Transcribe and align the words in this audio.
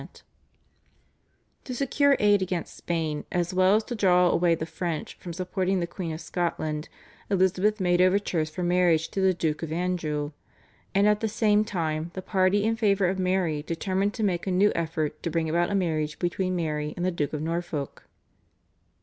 To 1.65 1.75
secure 1.75 2.15
aid 2.19 2.41
against 2.41 2.75
Spain 2.75 3.23
as 3.31 3.53
well 3.53 3.75
as 3.75 3.83
to 3.83 3.93
draw 3.93 4.29
away 4.31 4.55
the 4.55 4.65
French 4.65 5.13
from 5.19 5.31
supporting 5.31 5.79
the 5.79 5.85
Queen 5.85 6.11
of 6.11 6.19
Scotland 6.19 6.89
Elizabeth 7.29 7.79
made 7.79 8.01
overtures 8.01 8.49
for 8.49 8.63
marriage 8.63 9.09
to 9.11 9.21
the 9.21 9.35
Duke 9.35 9.61
of 9.61 9.71
Anjou, 9.71 10.31
and 10.95 11.05
at 11.07 11.19
the 11.19 11.29
same 11.29 11.63
time 11.63 12.09
the 12.15 12.23
party 12.23 12.63
in 12.63 12.75
favour 12.75 13.07
of 13.09 13.19
Mary 13.19 13.61
determined 13.61 14.15
to 14.15 14.23
make 14.23 14.47
a 14.47 14.51
new 14.51 14.71
effort 14.73 15.21
to 15.21 15.29
bring 15.29 15.47
about 15.47 15.69
a 15.69 15.75
marriage 15.75 16.17
between 16.17 16.55
Mary 16.55 16.95
and 16.97 17.05
the 17.05 17.11
Duke 17.11 17.33
of 17.33 17.43
Norfolk. 17.43 18.09